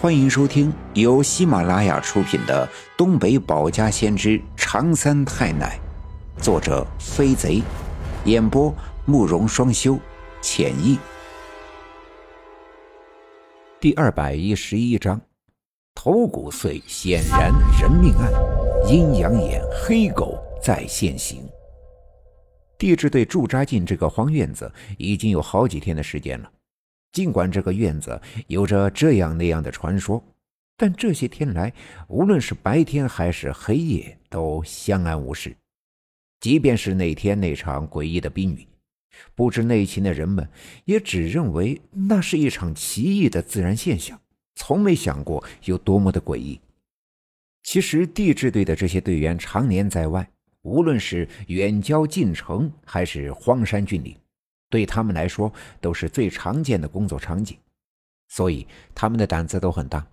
[0.00, 2.64] 欢迎收听由喜马拉雅出品的
[2.96, 5.76] 《东北保家先知长三太奶》，
[6.40, 7.60] 作者飞贼，
[8.24, 8.72] 演播
[9.06, 9.98] 慕容双修，
[10.40, 10.96] 浅意。
[13.80, 15.20] 第二百一十一章：
[15.96, 18.32] 头骨碎显然人命案，
[18.88, 21.42] 阴阳眼黑狗在现行。
[22.78, 26.48] 地质队驻扎进这个荒院子已经有好几天的时间了。
[27.18, 30.22] 尽管这个院子有着这样那样的传说，
[30.76, 31.74] 但这些天来，
[32.06, 35.56] 无论是白天还是黑夜，都相安无事。
[36.38, 38.68] 即便是那天那场诡异的冰雨，
[39.34, 40.48] 不知内情的人们
[40.84, 44.20] 也只认为那是一场奇异的自然现象，
[44.54, 46.60] 从没想过有多么的诡异。
[47.64, 50.30] 其实，地质队的这些队员常年在外，
[50.62, 54.16] 无论是远郊近城，还是荒山峻岭。
[54.70, 57.56] 对他们来说都是最常见的工作场景，
[58.28, 60.06] 所以他们的胆子都很大。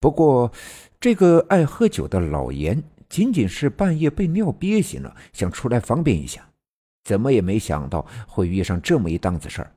[0.00, 0.50] 不过，
[0.98, 6.48] 这个爱喝酒的老严仅仅是半夜被尿憋醒了，想出来方便一下，
[7.04, 9.72] 怎么也没想到会遇上这么一档子事儿。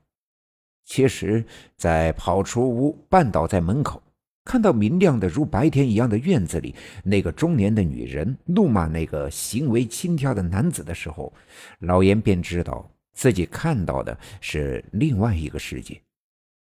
[0.84, 1.44] 其实，
[1.76, 4.02] 在跑出屋绊倒在门口，
[4.44, 11.32] 看到明亮的如白天一样的院子里，那个中年的女人怒骂那个行为轻佻的男子的时候，
[11.80, 12.88] 老严便知道。
[13.16, 15.98] 自己看到的是另外一个世界，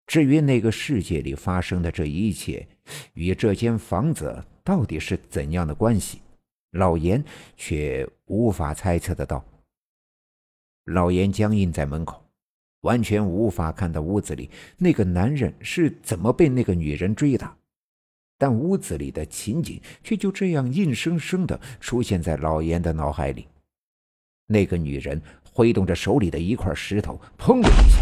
[0.07, 2.67] 至于那个世界里发生的这一切
[3.13, 6.19] 与这间房子到底是怎样的关系，
[6.71, 7.23] 老严
[7.55, 9.45] 却无法猜测得到。
[10.85, 12.25] 老严僵硬在门口，
[12.81, 17.55] 完全无法看到屋子里那个男人是怎么被那个女人追打，
[18.39, 23.47] 但屋子里的情景却就这样硬生生的出现在老严的脑海里。
[24.47, 25.21] 那个女人。
[25.51, 28.01] 挥动着手里的一块石头，砰的一下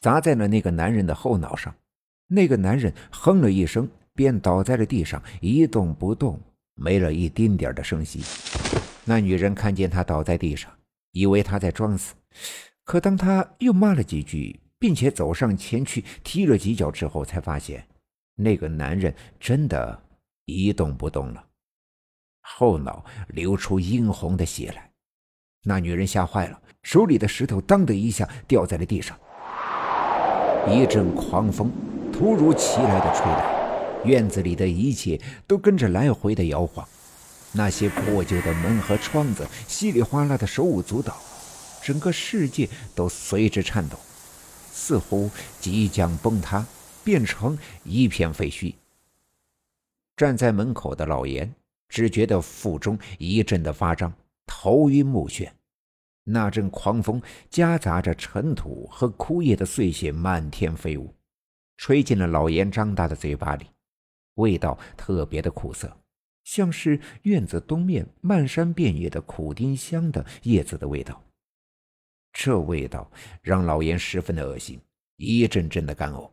[0.00, 1.74] 砸在了那个男人的后脑上。
[2.28, 6.40] 那个男人哼了一声，便倒在了地上，一动不动，
[6.74, 8.22] 没了一丁点的声息。
[9.04, 10.70] 那女人看见他倒在地上，
[11.10, 12.14] 以为他在装死。
[12.84, 17.86] 可当他又骂了几句，并且走上前去踢了几脚之后，才发现
[18.34, 20.02] 那个男人真的
[20.46, 21.44] 一动不动了，
[22.40, 24.91] 后脑流出殷红的血来。
[25.64, 29.16] 那女人吓坏了，手里的石头当的一下掉在了地上。
[30.68, 31.70] 一阵狂风
[32.12, 36.86] 突如其来的吹来，院子里的一切都跟着来回的摇晃，
[37.52, 41.16] 那些破旧的门和窗子稀里哗啦的手舞足蹈，
[41.82, 43.96] 整个世界都随之颤抖，
[44.72, 45.30] 似乎
[45.60, 46.64] 即将崩塌，
[47.04, 48.74] 变成一片废墟。
[50.16, 51.52] 站在门口的老严
[51.88, 54.12] 只觉得腹中一阵的发胀。
[54.46, 55.50] 头晕目眩，
[56.24, 57.20] 那阵狂风
[57.50, 61.14] 夹杂着尘土和枯叶的碎屑漫天飞舞，
[61.76, 63.66] 吹进了老严张大的嘴巴里，
[64.34, 65.96] 味道特别的苦涩，
[66.44, 71.22] 像是院子东面漫山遍野的苦丁香的叶子的味道。
[72.32, 73.10] 这味道
[73.42, 74.80] 让老严十分的恶心，
[75.16, 76.30] 一阵阵的干呕。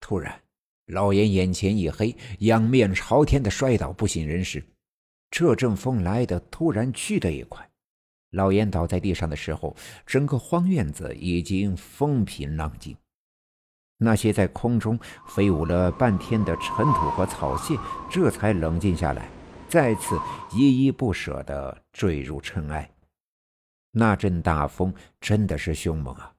[0.00, 0.42] 突然，
[0.86, 4.64] 老严眼前一黑，仰面朝天的摔倒，不省人事。
[5.38, 7.68] 这阵风来的突然，去的也快。
[8.30, 9.76] 老严倒在地上的时候，
[10.06, 12.96] 整个荒院子已经风平浪静。
[13.98, 14.98] 那些在空中
[15.28, 17.76] 飞舞了半天的尘土和草屑，
[18.10, 19.28] 这才冷静下来，
[19.68, 20.18] 再次
[20.54, 22.90] 依依不舍地坠入尘埃。
[23.90, 26.32] 那阵大风真的是凶猛啊，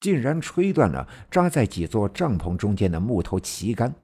[0.00, 3.94] 竟然吹断了扎在几座帐篷中间的木头旗杆，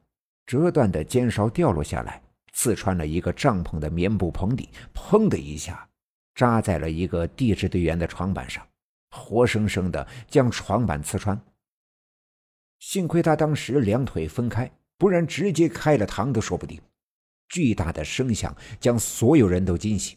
[0.47, 2.23] 折断的尖梢掉落下来。
[2.53, 5.89] 刺穿了一个帐篷的棉布棚底，砰的一下，
[6.35, 8.67] 扎在了一个地质队员的床板上，
[9.11, 11.41] 活生生的将床板刺穿。
[12.79, 16.81] 幸亏他当时两腿分开，不然直接开了膛都说不定。
[17.49, 20.17] 巨大的声响将所有人都惊醒。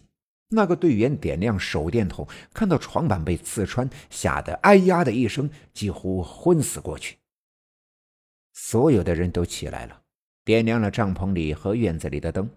[0.50, 7.18] 那个队员点亮手电筒，看到床板被刺穿，吓得哎呀的一声，几乎昏死过去。
[8.54, 10.03] 所有的人都起来了。
[10.46, 12.50] 点亮了帐篷里和院子里的灯，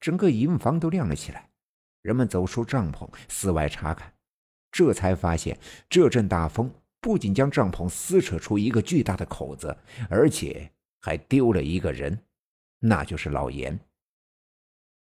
[0.00, 1.50] 整个营房都亮了起来。
[2.02, 4.12] 人们走出帐篷，四外查看，
[4.70, 5.58] 这才发现
[5.88, 6.70] 这阵大风
[7.00, 9.76] 不仅将帐篷撕扯出一个巨大的口子，
[10.08, 10.70] 而且
[11.00, 12.18] 还丢了一个人，
[12.78, 13.78] 那就是老严。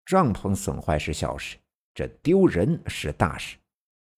[0.05, 1.57] 帐篷损坏是小事，
[1.95, 3.57] 这丢人是大事。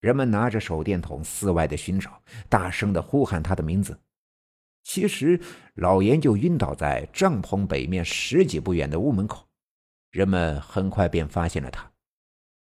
[0.01, 3.99] 人们拿着手电筒四外的寻找，大声的呼喊他的名字。
[4.83, 5.41] 其实，
[5.75, 9.47] 老严就晕倒在帐篷北面十几步远的屋门口，
[10.11, 11.91] 人们很快便发现了他。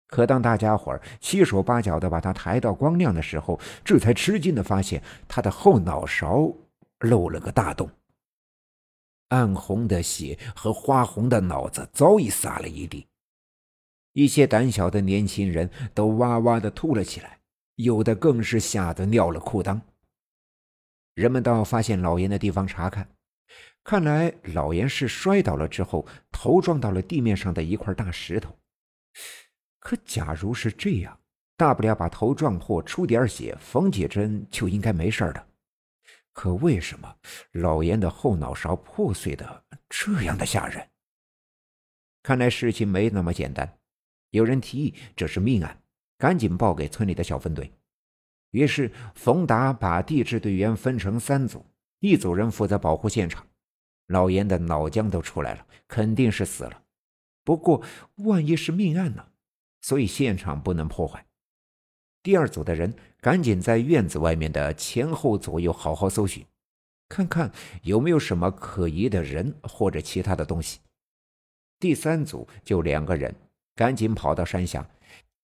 [0.07, 6.53] 可当大家伙儿七手八脚的把他抬到光亮的时候，这才吃惊的发现他的后脑勺
[7.01, 7.91] 漏了个大洞。
[9.29, 13.07] 暗红的血和花红的脑子早已洒了一地。
[14.15, 17.39] 一些胆小的年轻人都哇哇的吐了起来，
[17.77, 19.79] 有的更是吓得尿了裤裆。
[21.19, 23.09] 人们到发现老严的地方查看，
[23.83, 28.57] 看来老严是摔倒了之后头撞到了地面上的一块大石头。
[29.81, 31.19] 可假如是这样，
[31.57, 35.45] 大不了把头撞破，出点血，缝几针就应该没事的。
[36.33, 37.13] 可为什么
[37.51, 40.89] 老严的后脑勺破碎的这样的吓人？
[42.23, 43.77] 看来事情没那么简单。
[44.31, 45.83] 有人提议这是命案，
[46.17, 47.73] 赶紧报给村里的小分队。
[48.51, 51.65] 于是冯达把地质队员分成三组，
[52.01, 53.47] 一组人负责保护现场。
[54.07, 56.83] 老严的脑浆都出来了，肯定是死了。
[57.45, 57.83] 不过
[58.17, 59.27] 万一是命案呢？
[59.83, 61.25] 所以现场不能破坏。
[62.23, 66.45] 第二组的人赶紧在院子外面的前后左右好好搜寻，
[67.09, 67.53] 看看
[67.83, 70.81] 有没有什么可疑的人或者其他的东西。
[71.79, 73.35] 第三组就两个人，
[73.75, 74.89] 赶紧跑到山下，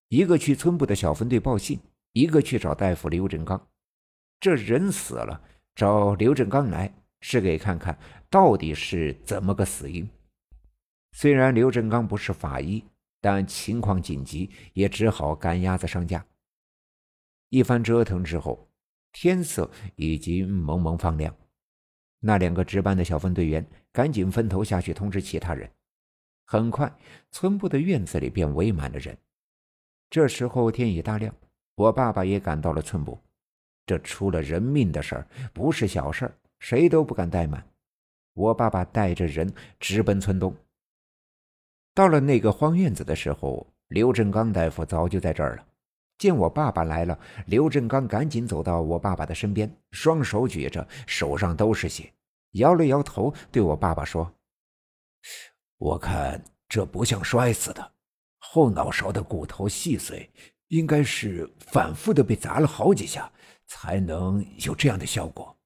[0.08, 1.78] 一个去村部的小分队报信，
[2.14, 3.68] 一个去找大夫刘振刚。
[4.40, 5.42] 这人死了，
[5.74, 7.98] 找刘振刚来是给看看
[8.30, 10.08] 到底是怎么个死因。
[11.12, 12.82] 虽然刘振刚不是法医。
[13.24, 16.26] 但情况紧急，也只好赶鸭子上架。
[17.48, 18.68] 一番折腾之后，
[19.12, 21.34] 天色已经蒙蒙放亮。
[22.20, 25.72] 那两个值班的小分队员赶紧分头下去通知其他人。
[26.44, 26.94] 很快，
[27.30, 29.16] 村部的院子里便围满了人。
[30.10, 31.34] 这时候天已大亮，
[31.74, 33.18] 我爸爸也赶到了村部。
[33.86, 37.66] 这出了人命的事儿，不是小事儿，谁都不敢怠慢。
[38.32, 40.54] 我爸爸带着人直奔村东。
[41.94, 45.66] 到了那个荒院子的时候，刘振刚大夫早就在这儿了。
[46.16, 52.12] 见我爸爸来了，刘振刚赶紧走到我爸爸的身边，双手举着，手上都是血，
[52.52, 54.32] 摇了摇头，对我爸爸说
[55.76, 57.92] ：“我看这不像摔死的，
[58.38, 60.30] 后脑勺的骨头细碎，
[60.74, 63.30] 应该是反复的被砸了好几下，
[63.68, 65.56] 才能有这样的效果。”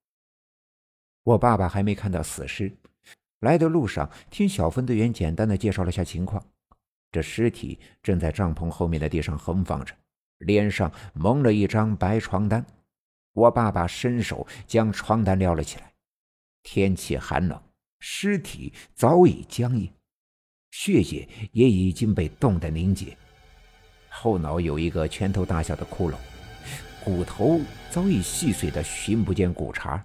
[1.24, 2.70] 我爸爸还没看到死尸。
[3.40, 6.44] 来的路上，听小分队员简单的介绍了下情况。
[7.10, 9.94] 这尸体正在帐篷后面的地上横放着，
[10.38, 12.64] 脸上蒙了一张白床单。
[13.32, 15.92] 我爸爸伸手将床单撩了起来。
[16.62, 17.62] 天气寒冷，
[18.00, 19.90] 尸体早已僵硬，
[20.72, 23.16] 血液也已经被冻得凝结。
[24.20, 26.16] 后脑有一个拳头大小的窟窿，
[27.04, 30.04] 骨头早已细碎的寻不见骨茬。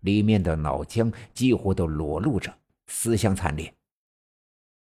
[0.00, 2.52] 里面的脑浆几乎都裸露着，
[2.88, 3.72] 死相惨烈。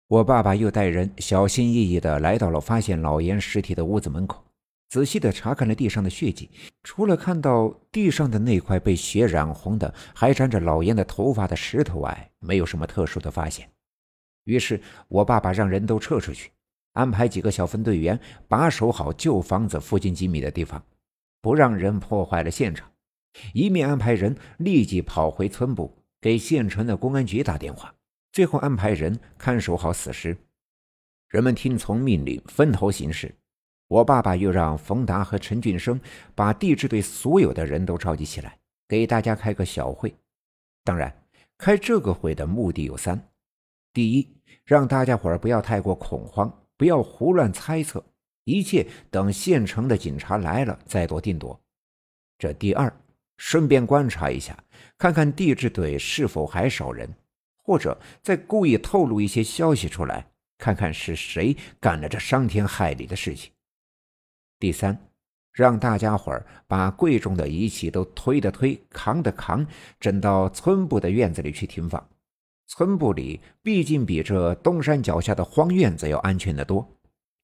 [0.07, 4.41] 我爸爸又带人小心翼翼地来到了发现老严尸体的屋子门口，
[4.87, 6.49] 仔细地查看了地上的血迹。
[6.83, 13.69] 除了看到地上的那块被血染红的、还沾着老严的头发的石头外，没有什么特殊的发现。
[14.45, 16.49] 于是，我爸爸让人都撤出去，
[16.97, 20.83] 安排几个小分队员把守好旧房子附近几米的地方，
[21.41, 22.91] 不让人破坏了现场。
[23.53, 27.93] 一面安排人立即跑回村部，给县城的公安局打电话，
[28.31, 30.35] 最后安排人看守好死尸。
[31.29, 33.35] 人们听从命令，分头行事。
[33.89, 36.01] 我爸爸又让冯达和陈俊生
[36.33, 38.57] 把地质队所有的人都召集起来，
[38.87, 40.13] 给大家开个小会。
[40.83, 41.15] 当然，
[41.57, 43.29] 开这个会的目的有三：
[43.93, 48.05] 第一，让大家伙儿不要太过恐慌，不要胡乱猜测，
[48.45, 51.59] 一切等县城的警察来了再做定夺；
[52.37, 52.91] 这第二。
[53.39, 54.57] 顺便观察一下，
[54.97, 57.07] 看看地质队是否还少人，
[57.55, 60.25] 或者再故意透露一些消息出来，
[60.57, 63.51] 看看是谁干了这伤天害理的事情。
[64.57, 64.99] 第三，
[65.53, 69.63] 让大家伙儿把贵重的仪器都推的推，扛的扛，
[69.99, 72.09] 整到村部的院子里去停放。
[72.67, 76.87] 村部里毕竟比这东山脚下的荒院子要安全的多，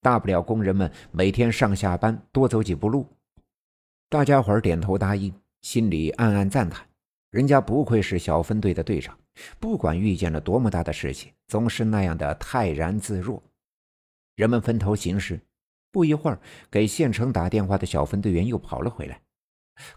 [0.02, 3.08] 大不了工人们每天上下班多走几步路。
[4.10, 5.34] 大家伙点头答应。
[5.64, 6.86] 心里暗暗赞叹，
[7.32, 9.18] 人家不愧是小分队的队长，
[9.62, 13.42] 不管遇见了多么大的事情，总是那样的泰然自若。
[14.36, 15.40] 人们分头行事，
[15.90, 16.38] 不一会儿，
[16.70, 19.22] 给县城打电话的小分队员又跑了回来，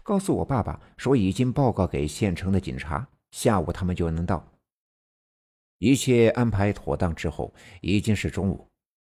[0.03, 4.41] 告诉我爸爸说已经报告给县城的警察，下午他们就能到。
[5.79, 8.67] 一切安排妥当之后，已经是中午，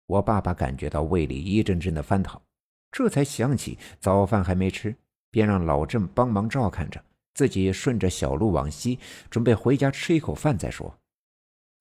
[0.07, 2.39] 我爸爸感觉到胃里一阵阵的翻腾，
[2.91, 4.95] 这才想起早饭还没吃。
[5.31, 7.03] 便让老郑帮忙照看着，
[7.33, 8.99] 自己顺着小路往西，
[9.31, 10.95] 准备回家吃一口饭再说。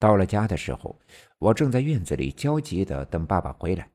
[0.01, 0.99] 到了家的时候，
[1.39, 3.87] 我正在院子里焦急地等爸爸回来。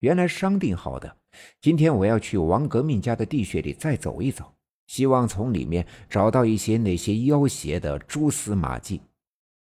[0.00, 1.16] 原来商定好的，
[1.62, 4.54] 今天我要去王革命家的地穴里再走一走，
[4.86, 9.00] 希望从里面找到一些那些妖邪的蛛丝马迹。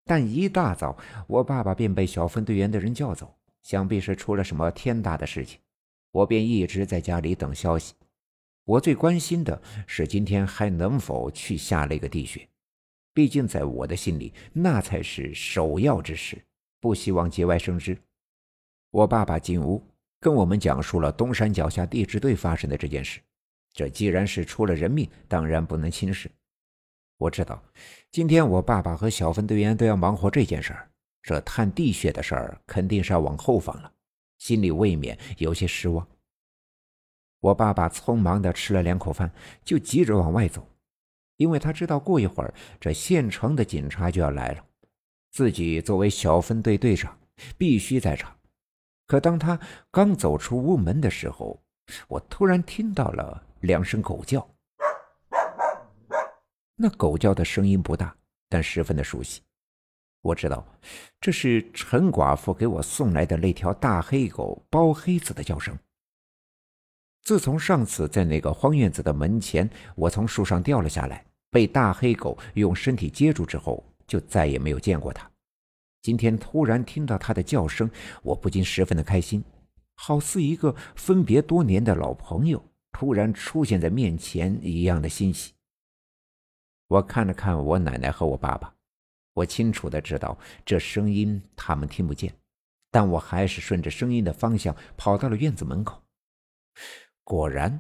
[0.09, 0.97] 但一大早，
[1.27, 5.61] 我爸爸便被小分队员的人叫走，想必是出了什么天大的事情。
[6.11, 7.95] 我便一直在家里等消息。
[8.65, 12.49] 我最关心的是今天还能否去下那个地穴，
[13.13, 16.43] 毕竟在我的心里，那才是首要之事，
[16.81, 17.97] 不希望节外生枝。
[18.91, 19.85] 我爸爸进屋，
[20.21, 23.21] 跟我们讲述了东山脚下地质队发生的这件事。
[23.75, 26.31] 这既然是出了人命，当然不能轻视。
[27.19, 27.61] 我知道，
[28.13, 30.89] 今天我爸爸和小分队员都要忙活这件事儿，
[31.21, 33.93] 这探地穴的事儿肯定是要往后放了，
[34.39, 36.07] 心里未免有些失望。
[37.41, 39.33] 我爸爸匆忙的吃了两口饭，
[39.65, 40.65] 就急着往外走，
[41.39, 44.65] 因为他知道过一会儿这县城的警察就要来了，
[45.33, 47.19] 自己作为小分队队长
[47.57, 48.33] 必须在场。
[49.09, 49.59] 可当他
[49.91, 51.61] 刚走出屋门的时候，
[52.07, 54.49] 我突然听到了两声狗叫。
[56.81, 58.17] 那狗叫的声音不大，
[58.49, 59.43] 但十分的熟悉。
[60.23, 60.65] 我知道，
[61.21, 65.77] 这是陈寡妇给我送来的那条大黑狗包黑子的叫声。
[67.25, 75.29] 自从上次在那个荒院子的门前，我从树上掉了下来，被大黑狗用身体接住之后，就再也没有见过它。
[76.01, 77.91] 今天突然听到它的叫声，
[78.23, 79.43] 我不禁十分的开心，
[79.97, 85.53] 好似一个分别多年的老朋友突然出现在面前一样的欣喜。
[86.89, 88.75] 我看了看我奶奶和我爸爸，
[89.35, 92.35] 我清楚的知道这声音他们听不见，
[92.91, 96.03] 但我还是顺着声音的方向跑到了院子门口。
[97.23, 97.79] 果然，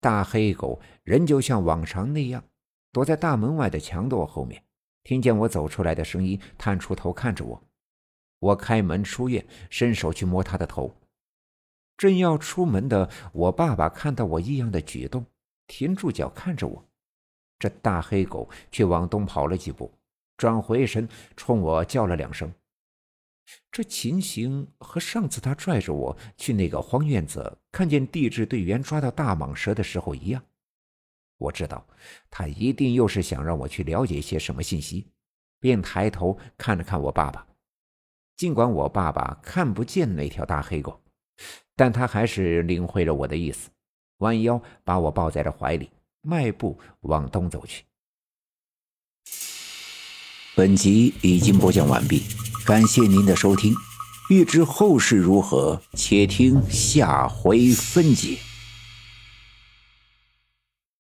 [0.00, 2.42] 大黑狗仍旧像往常那样
[2.90, 4.64] 躲在大门外的墙垛后面。
[5.04, 7.62] 听见我走出来的声音，探出头看着我。
[8.38, 10.94] 我开门出院，伸手去摸他的头。
[11.98, 15.26] 正要出门的我爸爸看到我异样的举动，
[15.66, 16.87] 停住脚看着我。
[17.58, 19.92] 这大黑狗却往东跑了几步，
[20.36, 22.52] 转回身冲我叫了两声。
[23.70, 30.42] 这情形和上次他拽着我去那个荒院子，看见地质队员抓到大蟒蛇的时候一样。
[31.38, 31.86] 我知道
[32.30, 35.06] 他一定又是想让我去了解一些什么信息，
[35.60, 37.46] 便抬头看了看我爸爸。
[38.36, 41.00] 尽管我爸爸看不见那条大黑狗，
[41.74, 43.70] 但他还是领会了我的意思，
[44.18, 45.90] 弯腰把我抱在了怀里，
[46.28, 47.84] 迈步往东走去。
[50.54, 52.22] 本集已经播讲完毕。
[52.66, 53.74] 感谢您的收听，
[54.28, 58.36] 欲知后事如何，且听下回分解。